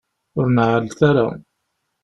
[0.37, 1.25] Ur neɛɛlet ara.